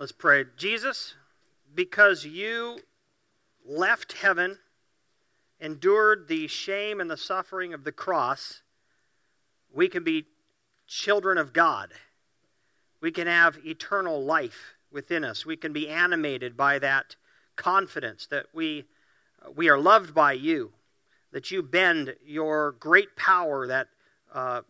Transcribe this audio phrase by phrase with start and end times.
[0.00, 0.46] Let's pray.
[0.56, 1.14] Jesus,
[1.74, 2.78] because you
[3.66, 4.56] left heaven,
[5.60, 8.62] endured the shame and the suffering of the cross,
[9.70, 10.24] we can be
[10.86, 11.92] children of God.
[13.02, 15.44] We can have eternal life within us.
[15.44, 17.16] We can be animated by that
[17.56, 18.86] confidence that we,
[19.54, 20.72] we are loved by you,
[21.30, 23.88] that you bend your great power that
[24.32, 24.62] uh,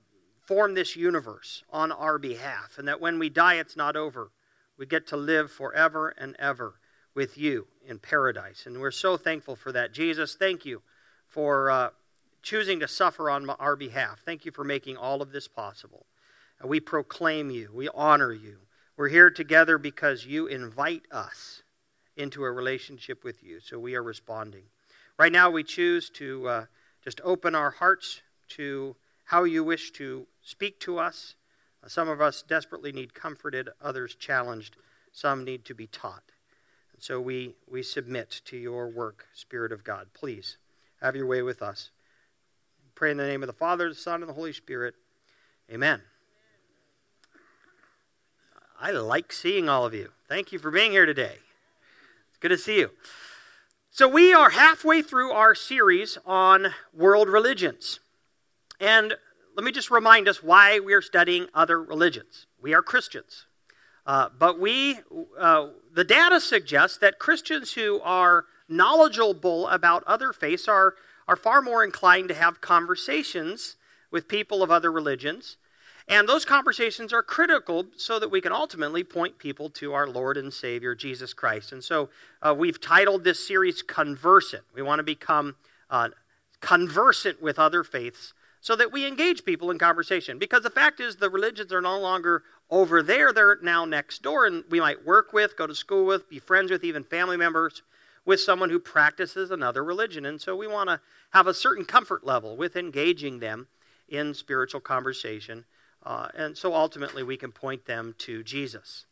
[0.44, 4.32] formed this universe on our behalf, and that when we die, it's not over.
[4.80, 6.80] We get to live forever and ever
[7.14, 8.64] with you in paradise.
[8.64, 9.92] And we're so thankful for that.
[9.92, 10.80] Jesus, thank you
[11.28, 11.90] for uh,
[12.42, 14.22] choosing to suffer on our behalf.
[14.24, 16.06] Thank you for making all of this possible.
[16.64, 18.56] We proclaim you, we honor you.
[18.96, 21.62] We're here together because you invite us
[22.16, 23.60] into a relationship with you.
[23.60, 24.64] So we are responding.
[25.18, 26.64] Right now, we choose to uh,
[27.04, 28.22] just open our hearts
[28.56, 31.34] to how you wish to speak to us.
[31.86, 34.76] Some of us desperately need comforted, others challenged,
[35.12, 36.22] some need to be taught.
[36.92, 40.08] And so we, we submit to your work, Spirit of God.
[40.12, 40.58] Please
[41.00, 41.90] have your way with us.
[42.94, 44.94] Pray in the name of the Father, the Son, and the Holy Spirit.
[45.72, 46.02] Amen.
[48.78, 50.10] I like seeing all of you.
[50.28, 51.36] Thank you for being here today.
[52.28, 52.90] It's good to see you.
[53.90, 58.00] So, we are halfway through our series on world religions.
[58.78, 59.14] And
[59.60, 62.46] let me just remind us why we are studying other religions.
[62.62, 63.44] We are Christians.
[64.06, 65.00] Uh, but we,
[65.38, 70.94] uh, the data suggests that Christians who are knowledgeable about other faiths are,
[71.28, 73.76] are far more inclined to have conversations
[74.10, 75.58] with people of other religions.
[76.08, 80.38] And those conversations are critical so that we can ultimately point people to our Lord
[80.38, 81.70] and Savior, Jesus Christ.
[81.70, 82.08] And so
[82.40, 84.62] uh, we've titled this series Conversant.
[84.74, 85.56] We want to become
[85.90, 86.08] uh,
[86.62, 90.38] conversant with other faiths so that we engage people in conversation.
[90.38, 94.46] Because the fact is, the religions are no longer over there, they're now next door,
[94.46, 97.82] and we might work with, go to school with, be friends with, even family members
[98.24, 100.26] with someone who practices another religion.
[100.26, 103.66] And so we want to have a certain comfort level with engaging them
[104.08, 105.64] in spiritual conversation.
[106.04, 109.06] Uh, and so ultimately, we can point them to Jesus.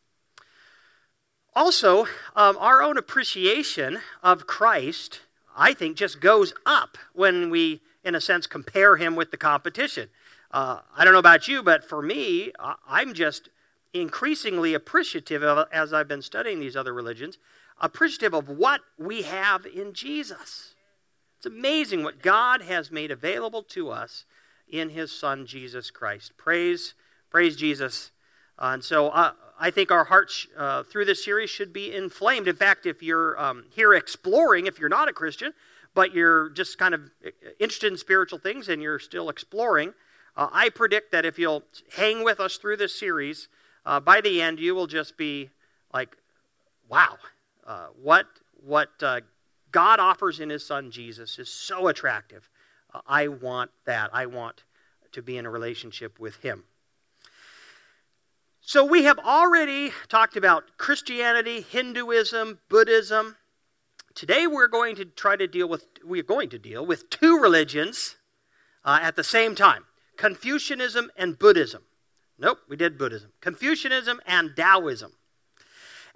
[1.55, 2.07] Also,
[2.37, 5.21] um, our own appreciation of Christ,
[5.57, 10.09] I think, just goes up when we in a sense, compare him with the competition.
[10.51, 12.51] Uh, I don't know about you, but for me,
[12.89, 13.51] I'm just
[13.93, 17.37] increasingly appreciative of, as I've been studying these other religions,
[17.81, 20.75] appreciative of what we have in Jesus.
[21.37, 24.25] It's amazing what God has made available to us
[24.69, 26.33] in his son Jesus Christ.
[26.37, 26.95] Praise,
[27.31, 28.11] praise Jesus.
[28.59, 32.49] Uh, and so uh, I think our hearts uh, through this series should be inflamed.
[32.49, 35.53] In fact, if you're um, here exploring, if you're not a Christian,
[35.99, 37.11] but you're just kind of
[37.59, 39.93] interested in spiritual things and you're still exploring,
[40.37, 41.65] uh, I predict that if you'll
[41.97, 43.49] hang with us through this series,
[43.85, 45.51] uh, by the end you will just be
[45.93, 46.17] like,
[46.89, 47.17] wow,
[47.67, 48.27] uh, what,
[48.65, 49.23] what uh,
[49.73, 52.49] God offers in His Son Jesus is so attractive.
[52.95, 54.11] Uh, I want that.
[54.13, 54.63] I want
[55.11, 56.63] to be in a relationship with Him.
[58.61, 63.35] So we have already talked about Christianity, Hinduism, Buddhism.
[64.19, 68.17] Today we're going to try to deal with, we're going to deal with two religions
[68.85, 69.85] uh, at the same time
[70.17, 71.85] Confucianism and Buddhism.
[72.37, 73.31] Nope, we did Buddhism.
[73.41, 75.13] Confucianism and Taoism.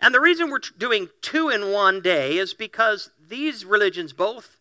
[0.00, 4.56] And the reason we're doing two in one day is because these religions both,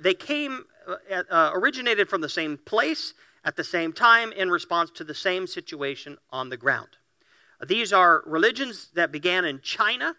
[0.00, 3.12] they came, uh, uh, originated from the same place
[3.44, 6.96] at the same time in response to the same situation on the ground.
[7.66, 10.14] These are religions that began in China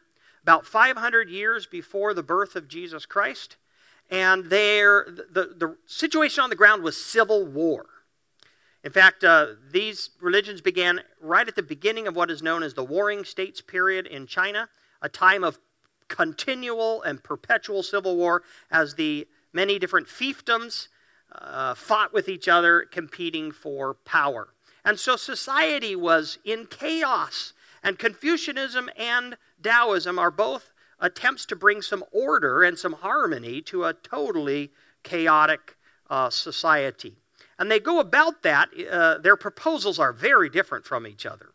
[0.45, 3.57] about 500 years before the birth of Jesus Christ.
[4.11, 7.88] And there, the, the situation on the ground was civil war.
[8.83, 12.75] In fact, uh, these religions began right at the beginning of what is known as
[12.75, 14.69] the Warring States period in China,
[15.01, 15.57] a time of
[16.09, 20.89] continual and perpetual civil war as the many different fiefdoms
[21.31, 24.50] uh, fought with each other, competing for power.
[24.85, 31.81] And so society was in chaos, and Confucianism and Taoism are both attempts to bring
[31.81, 34.71] some order and some harmony to a totally
[35.03, 35.75] chaotic
[36.09, 37.15] uh, society.
[37.57, 41.50] And they go about that, uh, their proposals are very different from each other.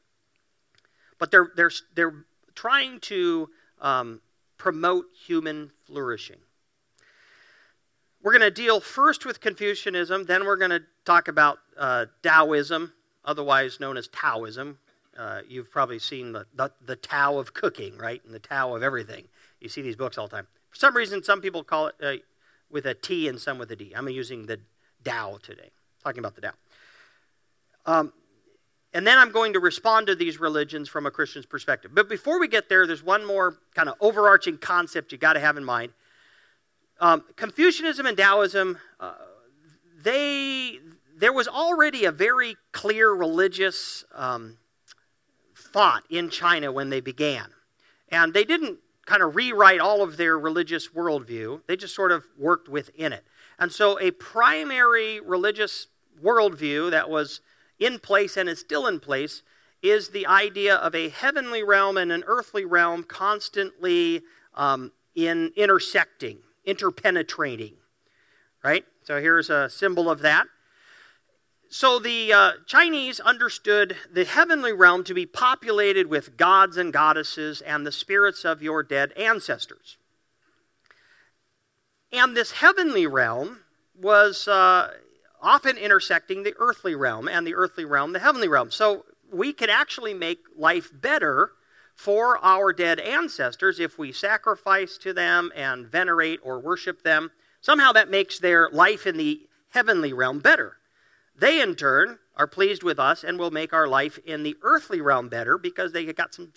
[1.18, 2.24] But they're, they're, they're
[2.54, 4.20] trying to um,
[4.58, 6.38] promote human flourishing.
[8.22, 12.92] We're going to deal first with Confucianism, then we're going to talk about uh, Daoism,
[13.24, 14.78] otherwise known as Taoism.
[15.18, 18.22] Uh, you've probably seen the, the, the Tao of cooking, right?
[18.24, 19.24] And the Tao of everything.
[19.60, 20.46] You see these books all the time.
[20.70, 22.12] For some reason, some people call it uh,
[22.70, 23.92] with a T and some with a D.
[23.94, 24.60] I'm using the
[25.04, 25.70] Tao today,
[26.02, 26.52] talking about the Tao.
[27.86, 28.12] Um,
[28.92, 31.92] and then I'm going to respond to these religions from a Christian's perspective.
[31.94, 35.40] But before we get there, there's one more kind of overarching concept you got to
[35.40, 35.92] have in mind.
[36.98, 39.14] Um, Confucianism and Taoism, uh,
[40.02, 40.78] they
[41.16, 44.56] there was already a very clear religious um,
[45.72, 47.46] thought in China when they began,
[48.08, 51.60] and they didn't kind of rewrite all of their religious worldview.
[51.66, 53.24] They just sort of worked within it.
[53.58, 55.88] And so, a primary religious
[56.22, 57.40] worldview that was
[57.78, 59.42] in place and is still in place
[59.82, 64.22] is the idea of a heavenly realm and an earthly realm constantly
[64.54, 67.74] um, in intersecting, interpenetrating.
[68.62, 68.84] Right?
[69.02, 70.46] So here's a symbol of that.
[71.72, 77.60] So the uh, Chinese understood the heavenly realm to be populated with gods and goddesses
[77.60, 79.96] and the spirits of your dead ancestors.
[82.10, 83.60] And this heavenly realm
[83.96, 84.94] was uh,
[85.40, 88.72] often intersecting the earthly realm and the earthly realm, the heavenly realm.
[88.72, 91.52] So we can actually make life better
[91.94, 97.30] for our dead ancestors if we sacrifice to them and venerate or worship them.
[97.60, 100.78] Somehow that makes their life in the heavenly realm better.
[101.40, 105.00] They, in turn, are pleased with us and will make our life in the earthly
[105.00, 106.52] realm better because they got some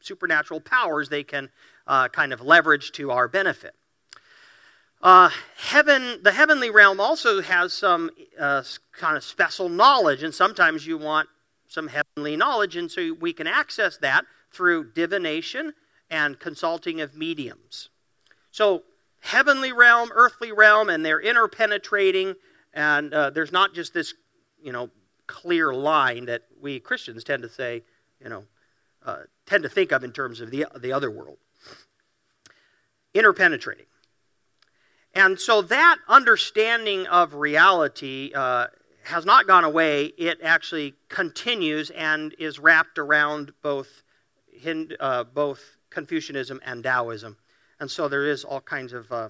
[0.00, 1.50] supernatural powers they can
[1.86, 3.74] uh, kind of leverage to our benefit.
[5.02, 8.62] Uh, heaven, the heavenly realm also has some uh,
[8.92, 11.28] kind of special knowledge, and sometimes you want
[11.68, 15.72] some heavenly knowledge, and so we can access that through divination
[16.10, 17.88] and consulting of mediums.
[18.50, 18.84] So,
[19.20, 22.34] heavenly realm, earthly realm, and they're interpenetrating,
[22.72, 24.14] and uh, there's not just this,
[24.66, 24.90] you know,
[25.28, 27.84] clear line that we Christians tend to say,
[28.20, 28.42] you know,
[29.04, 31.38] uh, tend to think of in terms of the, the other world.
[33.14, 33.86] Interpenetrating.
[35.14, 38.66] And so that understanding of reality uh,
[39.04, 40.06] has not gone away.
[40.18, 44.02] It actually continues and is wrapped around both,
[44.52, 47.36] Hindu, uh, both Confucianism and Taoism.
[47.78, 49.28] And so there is all kinds of uh,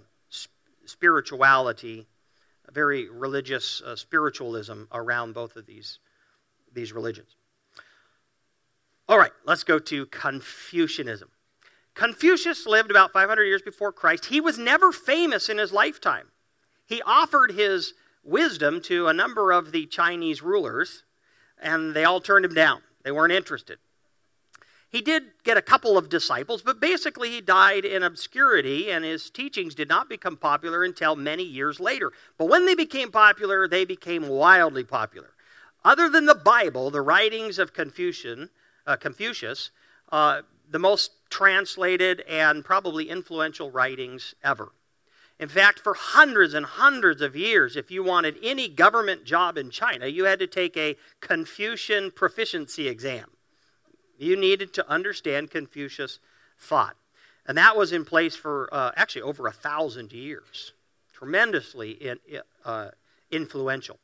[0.86, 2.06] spirituality,
[2.72, 5.98] very religious uh, spiritualism around both of these,
[6.72, 7.36] these religions.
[9.08, 11.28] All right, let's go to Confucianism.
[11.94, 14.26] Confucius lived about 500 years before Christ.
[14.26, 16.26] He was never famous in his lifetime.
[16.86, 21.04] He offered his wisdom to a number of the Chinese rulers,
[21.60, 22.82] and they all turned him down.
[23.02, 23.78] They weren't interested.
[24.96, 29.28] He did get a couple of disciples, but basically he died in obscurity, and his
[29.28, 32.12] teachings did not become popular until many years later.
[32.38, 35.34] But when they became popular, they became wildly popular.
[35.84, 38.48] Other than the Bible, the writings of Confucian,
[38.86, 39.70] uh, Confucius,
[40.12, 40.40] uh,
[40.70, 44.72] the most translated and probably influential writings ever.
[45.38, 49.68] In fact, for hundreds and hundreds of years, if you wanted any government job in
[49.68, 53.35] China, you had to take a Confucian proficiency exam.
[54.18, 56.18] You needed to understand Confucius
[56.58, 56.96] thought.
[57.46, 60.72] And that was in place for uh, actually over a thousand years.
[61.12, 62.18] Tremendously in,
[62.64, 62.90] uh,
[63.30, 63.98] influential.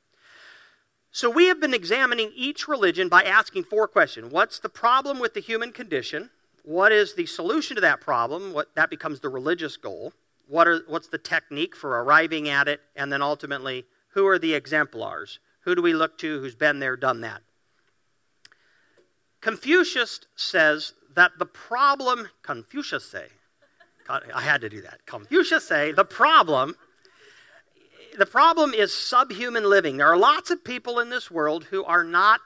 [1.11, 5.35] So we have been examining each religion by asking four questions What's the problem with
[5.35, 6.31] the human condition?
[6.65, 8.53] what is the solution to that problem?
[8.53, 10.13] What, that becomes the religious goal.
[10.49, 12.81] What are, what's the technique for arriving at it?
[12.97, 15.39] And then ultimately, who are the exemplars?
[15.61, 17.43] Who do we look to who's been there, done that?
[19.43, 23.27] Confucius says that the problem, Confucius say,
[24.09, 25.05] I had to do that.
[25.07, 26.75] Confucius say the problem,
[28.19, 29.99] the problem is subhuman living.
[29.99, 32.41] There are lots of people in this world who are not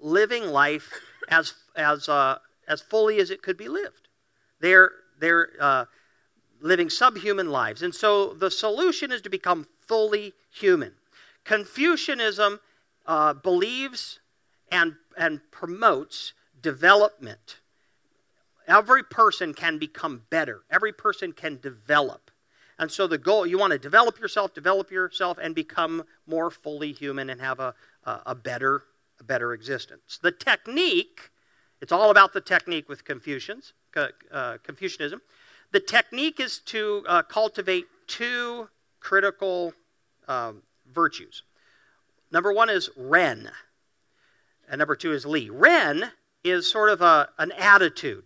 [0.00, 0.92] living life
[1.28, 2.38] as as uh,
[2.68, 4.08] as fully as it could be lived.
[4.60, 5.84] They're, they're uh,
[6.60, 7.82] living subhuman lives.
[7.82, 10.92] And so the solution is to become fully human.
[11.44, 12.60] Confucianism
[13.06, 14.20] uh, believes
[14.70, 17.58] and, and promotes development.
[18.66, 22.30] Every person can become better, every person can develop.
[22.80, 26.92] And so the goal, you want to develop yourself, develop yourself, and become more fully
[26.92, 27.74] human and have a,
[28.04, 28.84] a, a better,
[29.18, 30.20] a better existence.
[30.22, 31.32] The technique
[31.80, 35.22] it's all about the technique with Confucians, uh, Confucianism.
[35.70, 38.68] The technique is to uh, cultivate two
[39.00, 39.74] critical
[40.26, 40.62] um,
[40.92, 41.42] virtues.
[42.32, 43.50] Number one is Ren,
[44.68, 45.50] and number two is Li.
[45.50, 46.10] Ren
[46.50, 48.24] is sort of a, an attitude,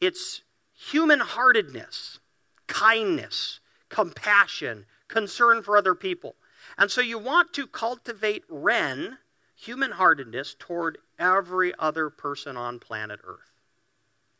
[0.00, 0.42] it's
[0.74, 2.18] human heartedness,
[2.66, 6.34] kindness, compassion, concern for other people.
[6.78, 9.18] And so you want to cultivate Ren
[9.54, 13.52] human heartedness toward every other person on planet Earth,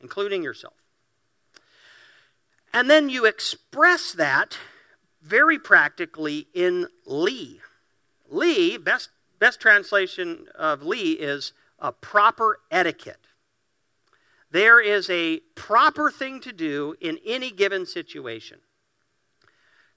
[0.01, 0.75] including yourself.
[2.73, 4.59] And then you express that
[5.23, 7.61] very practically in Li.
[8.29, 11.53] Li, best, best translation of Li is
[11.83, 13.27] uh, proper etiquette.
[14.51, 18.61] There is a proper thing to do in any given situation.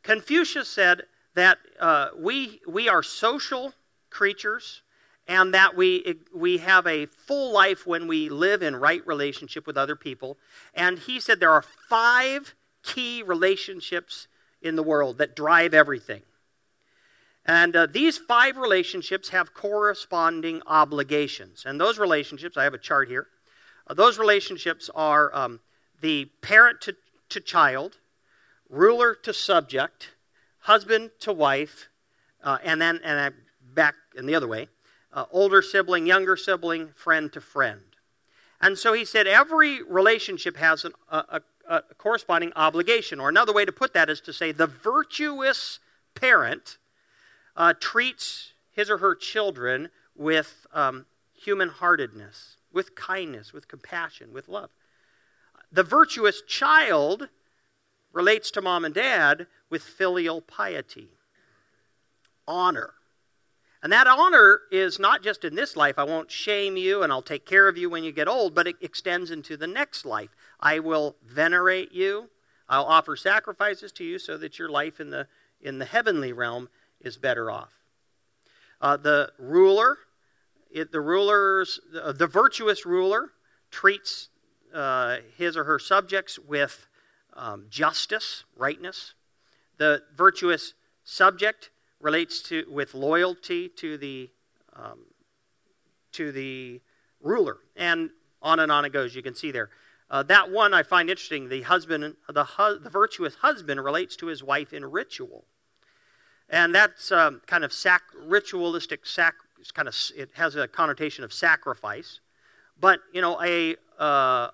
[0.02, 1.04] Confucius said
[1.36, 3.74] that uh, we, we are social
[4.10, 4.82] creatures
[5.28, 9.78] and that we, we have a full life when we live in right relationship with
[9.78, 10.38] other people.
[10.74, 14.28] And he said there are five key relationships
[14.62, 16.22] in the world that drive everything.
[17.46, 21.64] And uh, these five relationships have corresponding obligations.
[21.66, 23.28] And those relationships, I have a chart here,
[23.88, 25.60] uh, those relationships are um,
[26.02, 26.96] the parent to,
[27.30, 27.98] to child,
[28.70, 30.12] ruler to subject,
[30.60, 31.88] husband to wife,
[32.44, 33.34] uh, and then and
[33.74, 34.68] back in the other way,
[35.14, 37.82] uh, older sibling, younger sibling, friend to friend.
[38.60, 43.20] And so he said every relationship has an, a, a, a corresponding obligation.
[43.20, 45.80] Or another way to put that is to say the virtuous
[46.16, 46.78] parent
[47.56, 54.48] uh, treats his or her children with um, human heartedness, with kindness, with compassion, with
[54.48, 54.70] love.
[55.72, 57.30] The virtuous child
[58.12, 61.10] relates to mom and dad with filial piety,
[62.48, 62.94] honor.
[63.84, 66.00] And that honor is not just in this life.
[66.00, 68.68] I won't shame you and I'll take care of you when you get old, but
[68.68, 70.30] it extends into the next life.
[70.60, 72.30] I will venerate you.
[72.68, 75.28] I'll offer sacrifices to you so that your life in the,
[75.62, 76.70] in the heavenly realm
[77.02, 77.74] is better off.
[78.82, 79.98] Uh, the ruler,
[80.72, 83.32] it, the rulers, the, the virtuous ruler
[83.72, 84.30] treats
[84.74, 86.88] uh, his or her subjects with
[87.34, 89.14] um, justice, rightness.
[89.78, 90.74] The virtuous
[91.04, 94.30] subject relates to with loyalty to the
[94.74, 95.06] um,
[96.14, 96.82] to the
[97.22, 98.10] ruler, and
[98.42, 99.16] on and on it goes.
[99.16, 99.70] You can see there.
[100.10, 101.50] Uh, that one I find interesting.
[101.50, 105.46] The husband, the, hu- the virtuous husband, relates to his wife in ritual,
[106.50, 109.06] and that's um, kind of sac- ritualistic.
[109.06, 109.36] Sac-
[109.74, 112.20] kind of it has a connotation of sacrifice,
[112.80, 114.50] but you know a uh,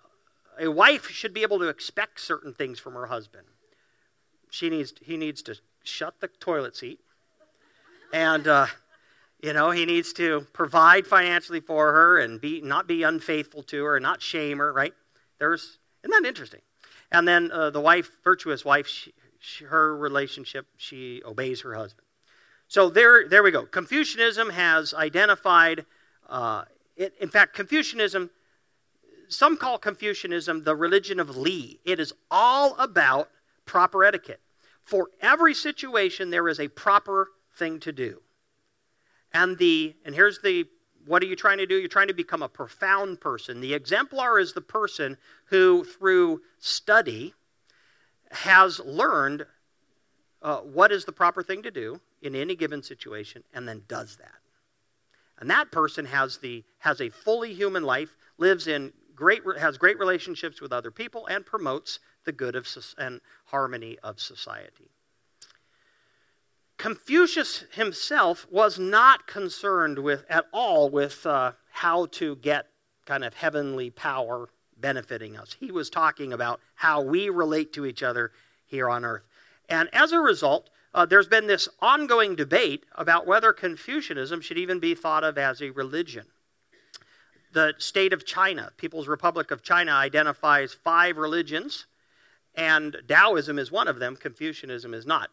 [0.59, 3.47] a wife should be able to expect certain things from her husband.
[4.49, 6.99] She needs he needs to shut the toilet seat
[8.13, 8.67] and uh,
[9.41, 13.83] you know he needs to provide financially for her and be not be unfaithful to
[13.83, 14.93] her and not shame her right
[15.39, 16.61] there's isn't that interesting
[17.11, 19.13] and then uh, the wife virtuous wife she,
[19.69, 22.05] her relationship she obeys her husband
[22.67, 25.85] so there there we go confucianism has identified
[26.29, 26.63] uh,
[26.95, 28.29] it, in fact confucianism
[29.27, 33.29] some call confucianism the religion of li it is all about
[33.65, 34.41] proper etiquette
[34.83, 38.21] for every situation there is a proper thing to do.
[39.33, 40.65] And the and here's the
[41.05, 41.75] what are you trying to do?
[41.75, 43.59] You're trying to become a profound person.
[43.59, 47.33] The exemplar is the person who, through study,
[48.31, 49.45] has learned
[50.41, 54.17] uh, what is the proper thing to do in any given situation and then does
[54.17, 54.39] that.
[55.39, 59.99] And that person has, the, has a fully human life, lives in great, has great
[59.99, 64.91] relationships with other people, and promotes the good of, and harmony of society.
[66.77, 72.67] Confucius himself was not concerned with at all with uh, how to get
[73.05, 74.49] kind of heavenly power
[74.81, 75.55] benefiting us.
[75.59, 78.31] He was talking about how we relate to each other
[78.65, 79.23] here on earth.
[79.69, 84.79] And as a result, uh, there's been this ongoing debate about whether Confucianism should even
[84.79, 86.25] be thought of as a religion.
[87.53, 91.85] The state of China, People's Republic of China, identifies five religions,
[92.55, 95.29] and Taoism is one of them, Confucianism is not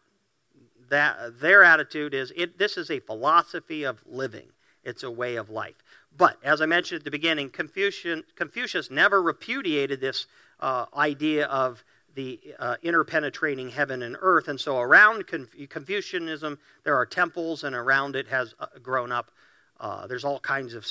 [0.89, 4.49] that their attitude is it, this is a philosophy of living.
[4.83, 5.75] It's a way of life.
[6.19, 10.27] But as I mentioned at the beginning, Confucius never repudiated this
[10.59, 11.81] uh, idea of
[12.13, 14.49] the uh, interpenetrating heaven and earth.
[14.49, 15.27] And so around
[15.69, 19.31] Confucianism, there are temples, and around it has uh, grown up.
[19.79, 20.85] Uh, there's all kinds of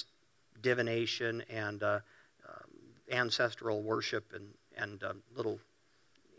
[0.62, 2.00] divination and uh,
[2.48, 2.70] um,
[3.12, 4.46] ancestral worship and,
[4.78, 5.60] and uh, little,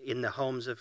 [0.04, 0.80] in the homes of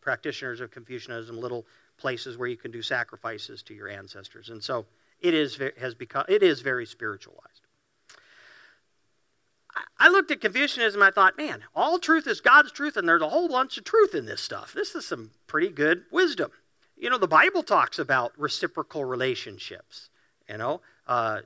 [0.00, 1.66] practitioners of Confucianism, little
[1.98, 4.48] places where you can do sacrifices to your ancestors.
[4.48, 4.86] And so
[5.24, 7.62] it is, has become, it is very spiritualized.
[9.98, 13.28] I looked at Confucianism I thought, man, all truth is God's truth, and there's a
[13.28, 14.72] whole bunch of truth in this stuff.
[14.72, 16.50] This is some pretty good wisdom.
[16.96, 20.10] You know, the Bible talks about reciprocal relationships.
[20.48, 21.40] You know, uh,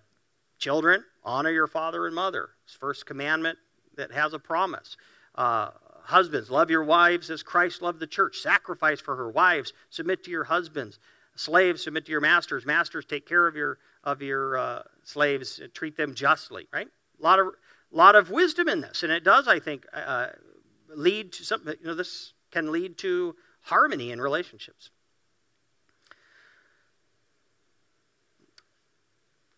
[0.58, 2.50] children, honor your father and mother.
[2.64, 3.58] It's first commandment
[3.96, 4.96] that has a promise.
[5.34, 5.70] Uh,
[6.08, 8.38] Husbands, love your wives as Christ loved the church.
[8.38, 9.28] Sacrifice for her.
[9.28, 10.98] Wives, submit to your husbands.
[11.38, 12.66] Slaves, submit to your masters.
[12.66, 15.60] Masters, take care of your of your uh, slaves.
[15.72, 16.66] Treat them justly.
[16.72, 16.88] Right?
[16.88, 17.54] A lot of
[17.92, 20.30] lot of wisdom in this, and it does, I think, uh,
[20.88, 21.76] lead to something.
[21.80, 24.90] You know, this can lead to harmony in relationships.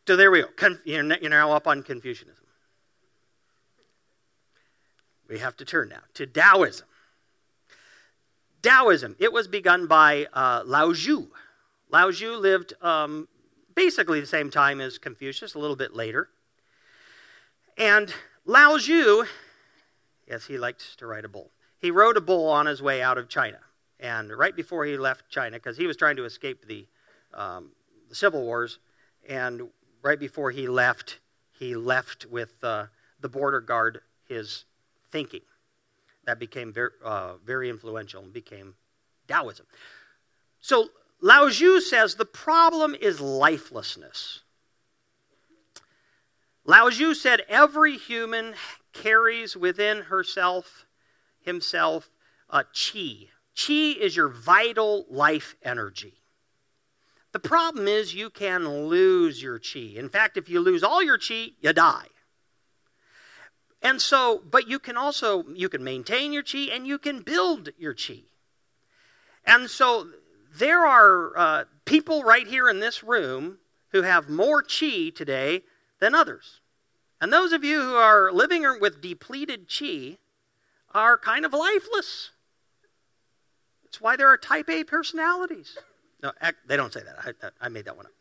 [0.07, 0.49] So there we go.
[0.57, 2.45] Con- you're now up on Confucianism.
[5.31, 6.87] We have to turn now to Taoism.
[8.61, 11.29] Taoism, it was begun by uh, Lao Tzu.
[11.91, 13.29] Lao Tzu lived um,
[13.75, 16.29] basically the same time as Confucius, a little bit later.
[17.77, 18.13] And
[18.45, 19.25] Lao Tzu,
[20.29, 21.51] yes, he liked to write a bull.
[21.79, 23.59] He wrote a bull on his way out of China.
[23.99, 26.87] And right before he left China, because he was trying to escape the,
[27.35, 27.71] um,
[28.09, 28.79] the, civil wars,
[29.29, 29.69] and
[30.03, 31.19] right before he left,
[31.59, 32.87] he left with uh,
[33.21, 34.65] the border guard his
[35.11, 35.43] thinking.
[36.25, 38.75] That became very, uh, very influential and became
[39.27, 39.67] Taoism.
[40.61, 44.41] So Lao Tzu says the problem is lifelessness.
[46.65, 48.55] Lao Tzu said every human
[48.93, 50.87] carries within herself,
[51.41, 52.11] himself,
[52.49, 53.29] a chi.
[53.55, 56.15] Chi is your vital life energy.
[57.33, 59.93] The problem is you can lose your chi.
[59.97, 62.09] In fact, if you lose all your chi, you die.
[63.83, 67.71] And so, but you can also you can maintain your chi and you can build
[67.79, 68.25] your chi.
[69.47, 70.09] And so
[70.59, 73.59] there are uh, people right here in this room
[73.91, 75.63] who have more chi today
[76.01, 76.61] than others.
[77.21, 80.19] And those of you who are living with depleted chi
[80.95, 82.31] are kind of lifeless.
[83.85, 85.77] It's why there are type A personalities.
[86.23, 86.33] No,
[86.67, 87.35] they don't say that.
[87.43, 88.13] I, I made that one up.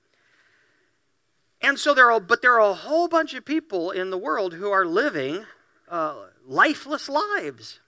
[1.61, 4.53] And so there are, but there are a whole bunch of people in the world
[4.53, 5.45] who are living
[5.89, 7.79] uh, lifeless lives.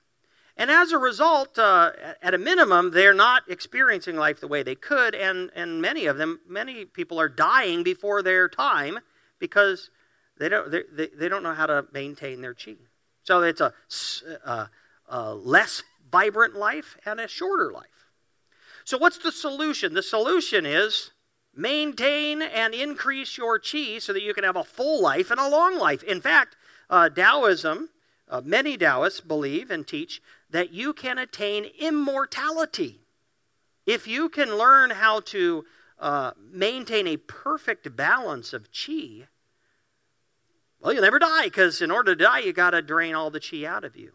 [0.61, 1.91] And as a result, uh,
[2.21, 6.19] at a minimum, they're not experiencing life the way they could, and, and many of
[6.19, 8.99] them, many people are dying before their time
[9.39, 9.89] because
[10.37, 12.75] they don't, they, they don't know how to maintain their chi.
[13.23, 13.73] So it's a,
[14.45, 14.69] a,
[15.09, 18.11] a less vibrant life and a shorter life.
[18.83, 19.95] So, what's the solution?
[19.95, 21.09] The solution is
[21.55, 25.49] maintain and increase your chi so that you can have a full life and a
[25.49, 26.03] long life.
[26.03, 26.55] In fact,
[26.87, 27.89] uh, Taoism,
[28.29, 32.99] uh, many Taoists believe and teach that you can attain immortality.
[33.85, 35.65] If you can learn how to
[35.99, 39.27] uh, maintain a perfect balance of chi,
[40.79, 43.39] well, you'll never die because in order to die, you got to drain all the
[43.39, 44.13] chi out of you.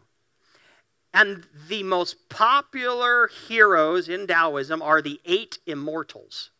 [1.13, 6.51] And the most popular heroes in Taoism are the eight immortals.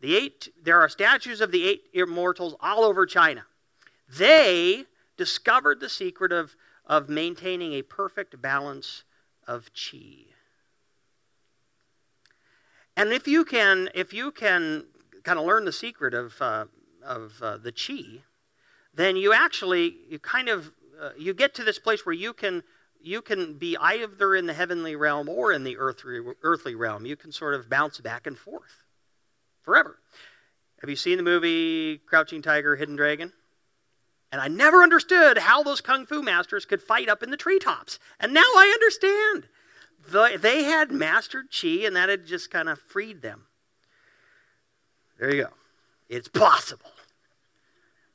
[0.00, 3.44] The eight, there are statues of the eight immortals all over China.
[4.08, 4.84] They
[5.16, 6.54] discovered the secret of
[6.86, 9.04] of maintaining a perfect balance
[9.46, 10.26] of chi.
[12.96, 14.86] And if you can, if you can
[15.22, 16.66] kind of learn the secret of, uh,
[17.04, 18.22] of uh, the chi,
[18.94, 22.62] then you actually, you kind of, uh, you get to this place where you can,
[23.02, 27.04] you can be either in the heavenly realm or in the earthly, earthly realm.
[27.04, 28.82] You can sort of bounce back and forth
[29.62, 29.98] forever.
[30.80, 33.32] Have you seen the movie Crouching Tiger, Hidden Dragon?
[34.32, 37.98] And I never understood how those kung fu masters could fight up in the treetops.
[38.18, 39.48] And now I understand.
[40.08, 43.46] The, they had mastered chi, and that had just kind of freed them.
[45.18, 45.50] There you go.
[46.08, 46.90] It's possible.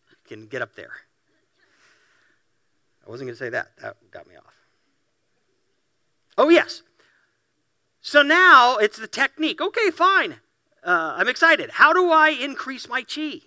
[0.10, 0.91] You can get up there.
[3.06, 3.71] I wasn't going to say that.
[3.82, 4.54] That got me off.
[6.38, 6.84] Oh, yes.
[8.02, 9.62] So now it's the technique.
[9.62, 10.38] Okay, fine.
[10.84, 11.71] Uh, I'm excited.
[11.71, 13.41] How do I increase my chi?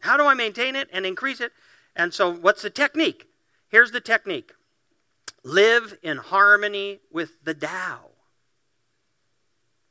[0.00, 1.52] How do I maintain it and increase it?
[1.96, 3.26] And so, what's the technique?
[3.68, 4.52] Here's the technique
[5.44, 8.10] live in harmony with the Tao.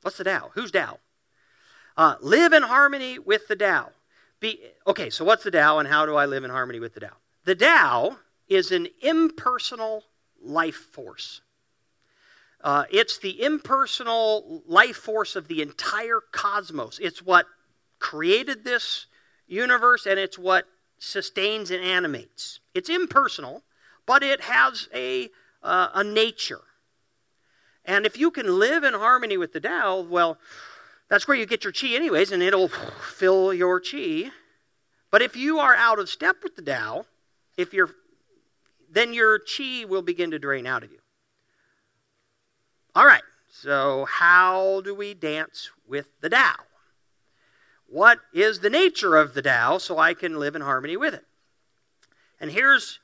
[0.02, 0.52] What's the Tao?
[0.56, 1.00] Who's Tao?
[1.96, 3.92] Uh, live in harmony with the Tao.
[4.40, 7.02] Be, okay, so what's the Tao and how do I live in harmony with the
[7.02, 7.16] Tao?
[7.46, 10.04] The Tao is an impersonal
[10.42, 11.42] life force.
[12.62, 17.00] Uh, it's the impersonal life force of the entire cosmos.
[17.02, 17.46] It's what
[18.00, 19.08] created this
[19.48, 20.66] universe and it's what
[21.04, 22.60] sustains and animates.
[22.74, 23.64] It's impersonal,
[24.06, 25.30] but it has a,
[25.62, 26.62] uh, a nature.
[27.86, 30.38] And if you can live in harmony with the Tao, well,
[31.10, 34.32] that's where you get your chi, anyways, and it'll fill your chi.
[35.12, 37.06] But if you are out of step with the Tao,
[37.58, 37.92] if you're,
[38.90, 41.00] then your chi will begin to drain out of you.
[42.96, 46.56] All right, so how do we dance with the Tao?
[47.94, 51.24] What is the nature of the Tao so I can live in harmony with it.
[52.40, 53.00] And here's,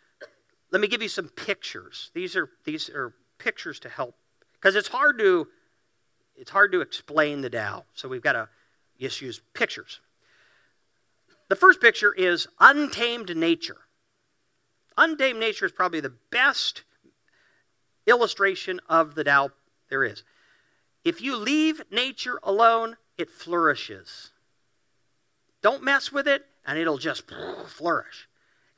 [0.72, 2.10] let me give you some pictures.
[2.16, 4.16] These are, these are pictures to help,
[4.54, 5.48] because it's hard to,
[6.36, 7.84] it's hard to explain the Tao.
[7.94, 8.50] So we've got to
[9.00, 10.00] just use pictures.
[11.50, 13.78] The first picture is untamed nature.
[14.98, 16.82] Untamed nature is probably the best
[18.08, 19.52] illustration of the Tao
[19.92, 20.24] there is.
[21.06, 24.32] If you leave nature alone, it flourishes.
[25.62, 27.24] Don't mess with it, and it'll just
[27.68, 28.28] flourish.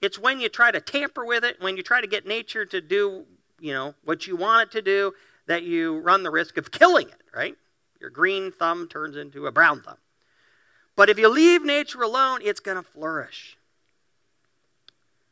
[0.02, 2.82] It's when you try to tamper with it, when you try to get nature to
[2.82, 3.26] do,
[3.60, 5.14] you know, what you want it to do,
[5.48, 7.56] that you run the risk of killing it, right?
[8.00, 9.98] Your green thumb turns into a brown thumb.
[10.96, 13.58] But if you leave nature alone, it's going to flourish.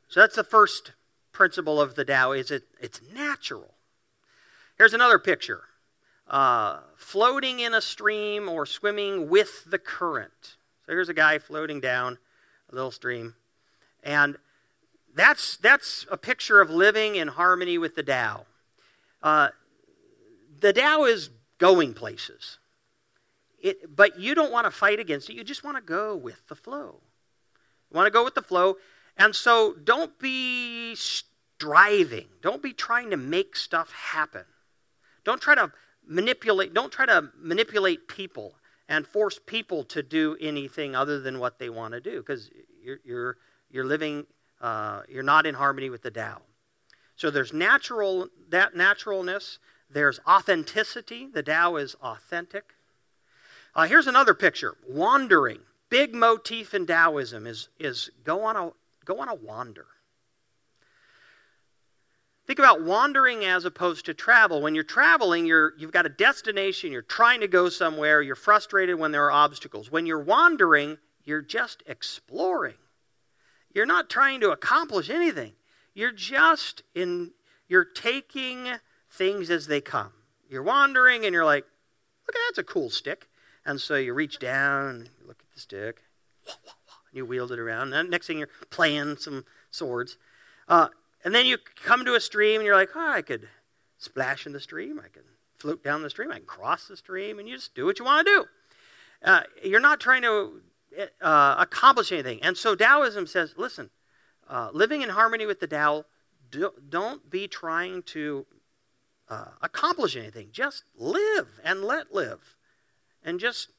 [0.08, 0.94] So that's the first
[1.32, 3.74] principle of the Tao is it it's natural.
[4.78, 5.64] Here's another picture.
[6.28, 10.58] Uh, floating in a stream or swimming with the current.
[10.90, 12.18] So here's a guy floating down
[12.72, 13.36] a little stream.
[14.04, 14.38] And
[15.14, 18.48] that's, that's a picture of living in harmony with the Tao.
[19.22, 19.50] Uh,
[20.60, 22.58] the Tao is going places.
[23.62, 25.36] It, but you don't want to fight against it.
[25.36, 26.96] You just want to go with the flow.
[27.92, 28.78] You want to go with the flow.
[29.16, 32.30] And so don't be striving.
[32.42, 34.46] Don't be trying to make stuff happen.
[35.24, 35.72] Don't try to
[36.08, 38.56] manipulate, don't try to manipulate people
[38.90, 42.50] and force people to do anything other than what they want to do because
[42.84, 43.38] you're, you're,
[43.70, 44.26] you're living,
[44.60, 46.42] uh, you're not in harmony with the Tao.
[47.16, 49.60] So there's natural, that naturalness,
[49.92, 51.28] there's authenticity.
[51.32, 52.74] The Tao is authentic.
[53.76, 55.60] Uh, here's another picture wandering.
[55.90, 58.72] Big motif in Taoism is, is go, on a,
[59.06, 59.86] go on a wander.
[62.50, 64.60] Think about wandering as opposed to travel.
[64.60, 68.98] When you're traveling, you're, you've got a destination, you're trying to go somewhere, you're frustrated
[68.98, 69.92] when there are obstacles.
[69.92, 72.74] When you're wandering, you're just exploring.
[73.72, 75.54] You're not trying to accomplish anything.
[75.94, 77.34] You're just in,
[77.68, 78.68] you're taking
[79.12, 80.14] things as they come.
[80.50, 81.66] You're wandering and you're like,
[82.26, 83.28] look, that's a cool stick.
[83.64, 86.02] And so you reach down, you look at the stick,
[86.48, 86.56] and
[87.14, 87.94] you wield it around.
[87.94, 90.18] And next thing you're playing some swords.
[90.68, 90.88] Uh,
[91.24, 93.48] and then you come to a stream and you're like, oh, I could
[93.98, 95.00] splash in the stream.
[95.00, 95.24] I can
[95.58, 96.32] float down the stream.
[96.32, 97.40] I can cross the stream.
[97.40, 98.46] And you just do what you want to do.
[99.24, 100.62] Uh, you're not trying to
[101.22, 102.42] uh, accomplish anything.
[102.42, 103.90] And so Taoism says, listen,
[104.48, 106.06] uh, living in harmony with the Tao,
[106.50, 108.46] do, not be trying to
[109.28, 110.50] uh, accomplish anything.
[110.52, 112.56] Just live and let live
[113.24, 113.70] and just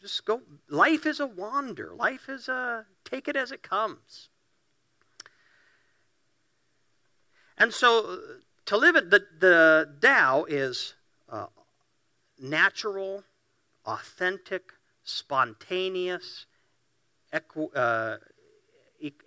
[0.00, 4.28] just go life is a wander life is a take it as it comes
[7.58, 8.18] and so
[8.66, 10.94] to live it the, the Tao is
[11.30, 11.46] uh,
[12.40, 13.24] natural
[13.84, 16.46] authentic spontaneous
[17.32, 18.18] equ- uh,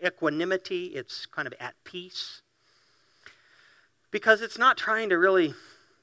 [0.03, 0.87] equanimity.
[0.87, 2.41] It's kind of at peace.
[4.11, 5.53] Because it's not trying to really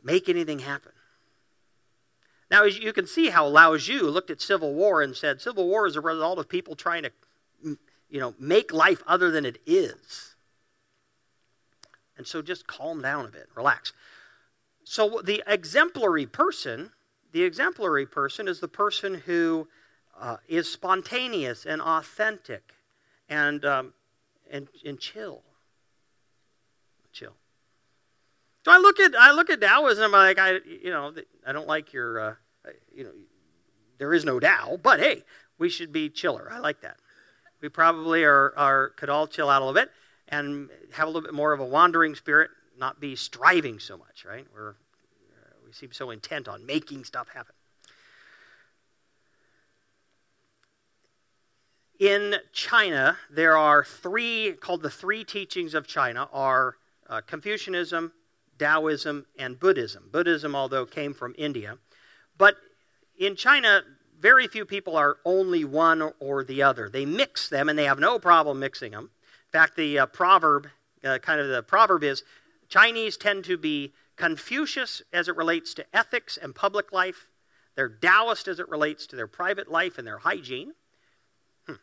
[0.03, 0.93] make anything happen.
[2.51, 5.69] Now, as you can see how Lao Tzu looked at civil war and said, civil
[5.69, 7.13] war is a result of people trying to,
[8.09, 10.35] you know, make life other than it is.
[12.19, 13.93] And so just calm down a bit, relax.
[14.83, 16.91] So the exemplary person,
[17.33, 19.69] the exemplary person is the person who
[20.21, 22.75] uh, is spontaneous and authentic
[23.29, 23.95] and, um,
[24.51, 25.43] and, and chill.
[27.13, 27.35] Chill.
[28.65, 30.05] So I look at I look at Taoism.
[30.05, 31.15] I'm like I you know
[31.47, 32.35] I don't like your uh,
[32.95, 33.13] you know
[33.99, 35.25] there is no Tao, but hey,
[35.57, 36.51] we should be chiller.
[36.53, 36.97] I like that.
[37.63, 39.91] We probably are, are could all chill out a little bit
[40.29, 44.25] and have a little bit more of a wandering spirit, not be striving so much.
[44.25, 44.47] Right?
[44.55, 44.75] We're
[45.69, 47.55] we seem so intent on making stuff happen.
[51.99, 56.77] In China, there are three called the three teachings of China are
[57.09, 58.13] uh, Confucianism,
[58.59, 60.09] Taoism, and Buddhism.
[60.11, 61.77] Buddhism, although came from India.
[62.39, 62.57] But
[63.19, 63.83] in China,
[64.19, 66.89] very few people are only one or the other.
[66.89, 69.11] They mix them, and they have no problem mixing them.
[69.53, 70.69] In fact, the uh, proverb,
[71.05, 72.23] uh, kind of the proverb is
[72.69, 77.29] Chinese tend to be Confucius as it relates to ethics and public life.
[77.75, 80.73] They're Taoist as it relates to their private life and their hygiene.
[81.67, 81.75] Hmm.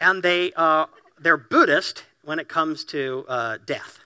[0.00, 0.86] And they, uh,
[1.20, 4.00] they're Buddhist when it comes to uh, death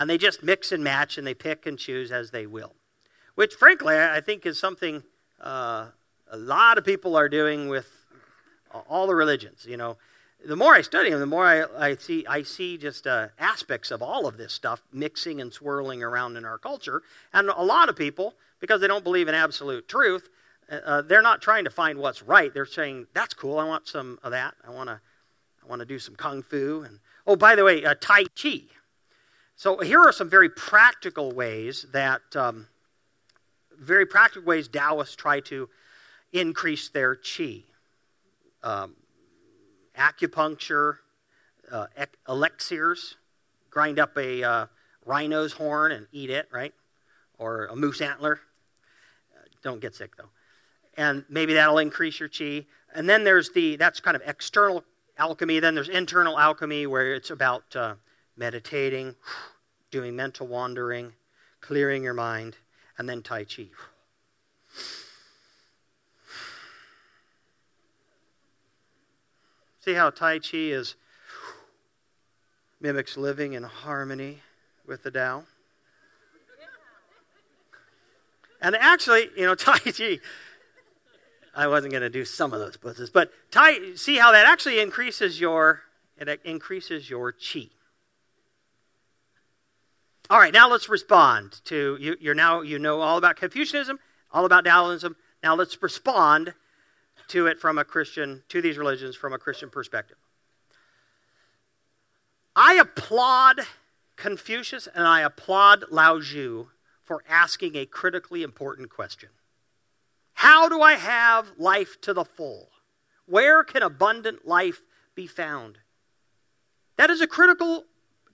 [0.00, 2.74] and they just mix and match and they pick and choose as they will.
[3.34, 5.02] Which, frankly, I think is something
[5.40, 5.88] uh,
[6.30, 7.86] a lot of people are doing with
[8.88, 9.66] all the religions.
[9.68, 9.98] You know,
[10.44, 13.90] the more I study them, the more I, I see I see just uh, aspects
[13.90, 17.02] of all of this stuff mixing and swirling around in our culture.
[17.32, 20.28] And a lot of people, because they don't believe in absolute truth,
[20.70, 22.52] uh, uh they're not trying to find what's right.
[22.52, 23.58] They're saying that's cool.
[23.58, 24.54] I want some of that.
[24.66, 25.00] I want to
[25.62, 28.62] I want to do some kung fu and oh, by the way, uh, Tai Chi.
[29.56, 32.66] So here are some very practical ways that, um,
[33.78, 35.68] very practical ways Taoists try to
[36.32, 37.64] increase their chi.
[38.62, 38.96] Um,
[40.00, 40.96] acupuncture,
[41.70, 41.86] uh,
[42.28, 43.16] elixirs,
[43.68, 44.66] grind up a uh,
[45.04, 46.72] rhino's horn and eat it, right?
[47.38, 48.40] Or a moose antler.
[49.36, 50.30] Uh, don't get sick though.
[50.96, 52.66] And maybe that'll increase your chi.
[52.94, 54.84] And then there's the, that's kind of external
[55.16, 55.60] alchemy.
[55.60, 57.94] Then there's internal alchemy, where it's about uh,
[58.36, 59.14] meditating,
[59.90, 61.12] doing mental wandering,
[61.60, 62.56] clearing your mind,
[62.98, 63.68] and then Tai Chi.
[69.90, 70.94] See how Tai Chi is
[72.80, 74.38] mimics living in harmony
[74.86, 75.42] with the Tao?
[78.62, 80.20] And actually, you know, Tai Chi,
[81.56, 84.78] I wasn't going to do some of those poses, but Tai, see how that actually
[84.78, 85.80] increases your,
[86.16, 87.66] it increases your chi.
[90.30, 93.98] All right, now let's respond to, you, you're now, you know all about Confucianism,
[94.30, 95.16] all about Taoism.
[95.42, 96.54] Now let's respond
[97.30, 100.16] to it from a Christian, to these religions from a Christian perspective.
[102.54, 103.60] I applaud
[104.16, 106.66] Confucius and I applaud Lao Tzu
[107.02, 109.30] for asking a critically important question
[110.34, 112.68] How do I have life to the full?
[113.26, 114.82] Where can abundant life
[115.14, 115.78] be found?
[116.96, 117.84] That is a critical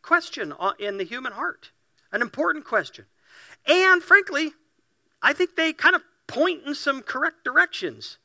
[0.02, 1.70] question uh, in the human heart,
[2.10, 3.04] an important question.
[3.66, 4.52] And frankly,
[5.22, 8.18] I think they kind of point in some correct directions.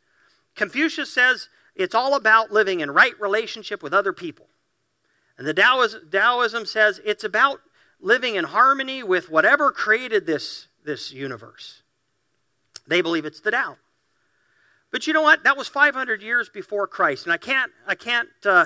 [0.56, 4.48] Confucius says it's all about living in right relationship with other people.
[5.38, 7.62] And the Taoism, says it's about
[8.00, 11.82] living in harmony with whatever created this, this universe.
[12.88, 13.78] They believe it's the Tao.
[14.92, 15.44] But you know what?
[15.44, 17.26] That was 500 years before Christ.
[17.26, 18.66] And I can't, I can't uh,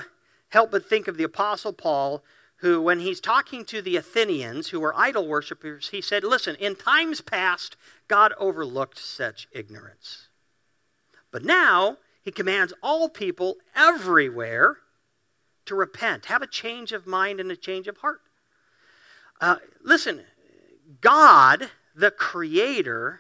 [0.50, 2.24] help but think of the Apostle Paul,
[2.58, 6.76] who, when he's talking to the Athenians, who were idol worshippers, he said, Listen, in
[6.76, 10.24] times past, God overlooked such ignorance.
[11.36, 14.78] But now he commands all people everywhere
[15.65, 18.21] to repent, have a change of mind and a change of heart.
[19.41, 20.24] Uh, listen,
[21.02, 23.19] God, the Creator,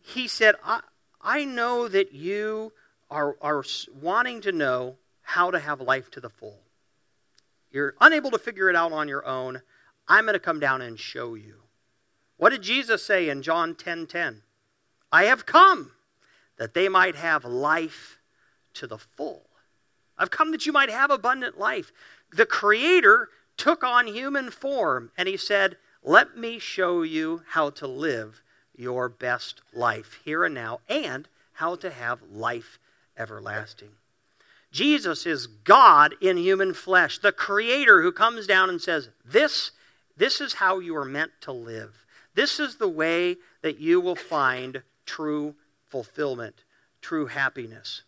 [0.00, 0.80] He said, I,
[1.20, 2.72] I know that you
[3.10, 3.62] are, are
[4.00, 6.60] wanting to know how to have life to the full.
[7.70, 9.60] You're unable to figure it out on your own.
[10.08, 11.56] I'm going to come down and show you.
[12.38, 13.76] What did Jesus say in John 10:10?
[13.76, 14.42] 10, 10?
[15.12, 15.90] I have come
[16.56, 18.18] that they might have life
[18.74, 19.42] to the full.
[20.16, 21.92] I've come that you might have abundant life.
[22.32, 27.86] The Creator took on human form and He said, Let me show you how to
[27.86, 28.42] live
[28.76, 32.78] your best life here and now and how to have life
[33.16, 33.90] everlasting.
[34.72, 39.70] Jesus is God in human flesh, the Creator who comes down and says, This,
[40.16, 42.04] this is how you are meant to live.
[42.34, 45.54] This is the way that you will find true
[45.88, 46.64] fulfillment,
[47.00, 48.02] true happiness.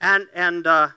[0.00, 0.88] And, and, uh,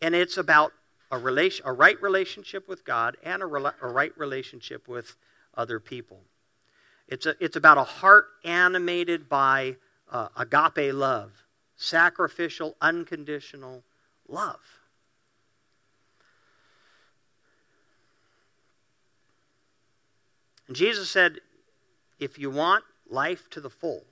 [0.00, 0.72] and it's about
[1.10, 5.16] a, relation, a right relationship with God and a, re- a right relationship with
[5.54, 6.20] other people.
[7.08, 9.76] It's, a, it's about a heart animated by
[10.10, 11.44] uh, agape love,
[11.76, 13.82] sacrificial, unconditional
[14.28, 14.60] love.
[20.68, 21.40] And Jesus said,
[22.20, 24.04] if you want life to the full,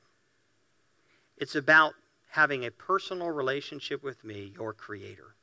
[1.39, 1.95] it's about
[2.31, 5.35] having a personal relationship with me, your Creator.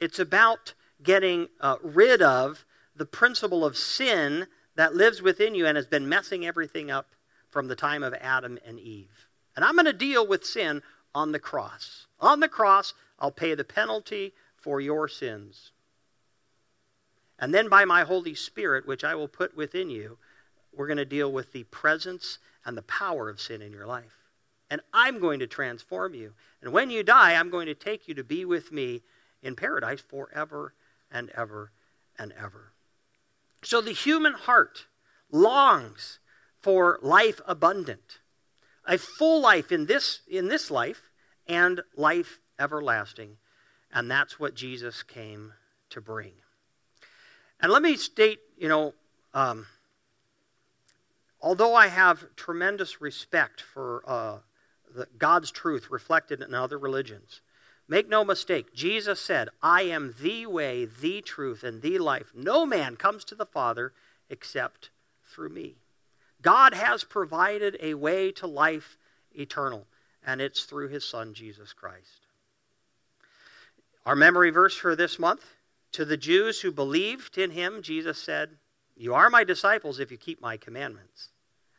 [0.00, 2.64] It's about getting uh, rid of
[2.96, 7.08] the principle of sin that lives within you and has been messing everything up
[7.50, 9.28] from the time of Adam and Eve.
[9.54, 10.82] And I'm going to deal with sin
[11.14, 12.06] on the cross.
[12.20, 15.72] On the cross, I'll pay the penalty for your sins.
[17.38, 20.18] And then by my Holy Spirit, which I will put within you,
[20.72, 24.23] we're going to deal with the presence and the power of sin in your life
[24.70, 26.32] and I'm going to transform you.
[26.62, 29.02] And when you die, I'm going to take you to be with me
[29.42, 30.74] in paradise forever
[31.10, 31.70] and ever
[32.18, 32.72] and ever.
[33.62, 34.86] So the human heart
[35.30, 36.18] longs
[36.60, 38.20] for life abundant,
[38.86, 41.10] a full life in this, in this life
[41.46, 43.36] and life everlasting.
[43.92, 45.52] And that's what Jesus came
[45.90, 46.32] to bring.
[47.60, 48.94] And let me state, you know,
[49.32, 49.66] um,
[51.40, 54.38] although I have tremendous respect for uh,
[54.94, 57.40] the, God's truth reflected in other religions.
[57.86, 62.32] Make no mistake, Jesus said, I am the way, the truth, and the life.
[62.34, 63.92] No man comes to the Father
[64.30, 64.90] except
[65.26, 65.76] through me.
[66.40, 68.96] God has provided a way to life
[69.32, 69.86] eternal,
[70.26, 72.26] and it's through his Son, Jesus Christ.
[74.06, 75.44] Our memory verse for this month
[75.92, 78.50] to the Jews who believed in him, Jesus said,
[78.96, 81.28] You are my disciples if you keep my commandments,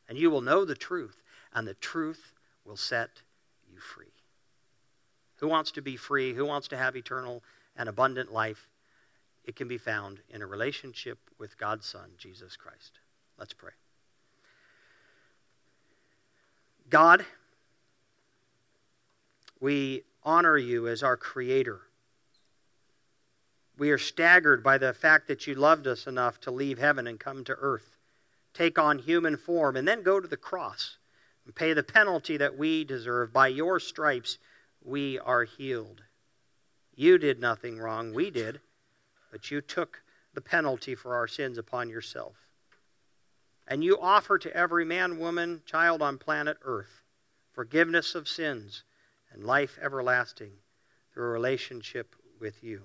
[0.07, 1.21] and you will know the truth,
[1.53, 2.33] and the truth
[2.65, 3.21] will set
[3.71, 4.11] you free.
[5.37, 6.33] Who wants to be free?
[6.33, 7.43] Who wants to have eternal
[7.75, 8.67] and abundant life?
[9.43, 12.99] It can be found in a relationship with God's Son, Jesus Christ.
[13.37, 13.71] Let's pray.
[16.89, 17.25] God,
[19.59, 21.81] we honor you as our Creator.
[23.77, 27.19] We are staggered by the fact that you loved us enough to leave heaven and
[27.19, 27.97] come to earth,
[28.53, 30.97] take on human form, and then go to the cross
[31.53, 33.31] pay the penalty that we deserve.
[33.31, 34.37] By your stripes,
[34.83, 36.01] we are healed.
[36.95, 38.61] You did nothing wrong, we did,
[39.31, 40.01] but you took
[40.33, 42.35] the penalty for our sins upon yourself.
[43.67, 47.01] And you offer to every man, woman, child on planet Earth
[47.55, 48.83] forgiveness of sins
[49.31, 50.51] and life everlasting
[51.13, 52.81] through a relationship with you.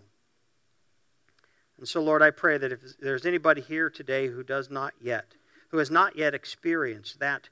[1.77, 5.35] And so, Lord, I pray that if there's anybody here today who does not yet,
[5.71, 7.49] who has not yet experienced that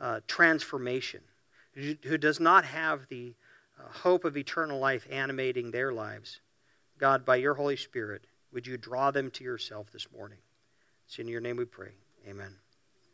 [0.00, 1.20] uh, transformation,
[1.74, 3.34] who does not have the
[3.78, 6.40] uh, hope of eternal life animating their lives,
[6.98, 10.38] God, by your Holy Spirit, would you draw them to yourself this morning?
[11.06, 11.92] It's in your name we pray.
[12.28, 12.63] Amen.